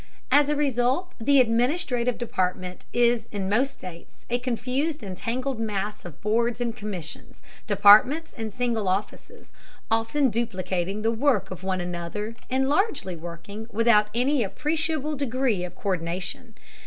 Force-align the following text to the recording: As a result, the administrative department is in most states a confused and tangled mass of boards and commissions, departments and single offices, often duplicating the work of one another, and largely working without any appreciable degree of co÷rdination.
As 0.31 0.49
a 0.49 0.55
result, 0.55 1.13
the 1.21 1.39
administrative 1.39 2.17
department 2.17 2.85
is 2.91 3.29
in 3.31 3.47
most 3.47 3.71
states 3.73 4.25
a 4.31 4.39
confused 4.39 5.03
and 5.03 5.15
tangled 5.15 5.59
mass 5.59 6.03
of 6.05 6.19
boards 6.21 6.59
and 6.59 6.75
commissions, 6.75 7.43
departments 7.67 8.33
and 8.35 8.51
single 8.51 8.87
offices, 8.87 9.51
often 9.91 10.31
duplicating 10.31 11.03
the 11.03 11.11
work 11.11 11.51
of 11.51 11.63
one 11.63 11.79
another, 11.81 12.35
and 12.49 12.67
largely 12.67 13.15
working 13.15 13.67
without 13.71 14.07
any 14.15 14.43
appreciable 14.43 15.15
degree 15.15 15.63
of 15.63 15.75
co÷rdination. 15.77 16.53